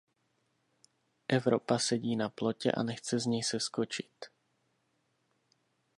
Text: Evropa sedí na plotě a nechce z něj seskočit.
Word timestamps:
Evropa 1.27 1.77
sedí 1.79 2.15
na 2.15 2.29
plotě 2.29 2.71
a 2.71 2.83
nechce 2.83 3.19
z 3.19 3.25
něj 3.25 3.43
seskočit. 3.43 4.25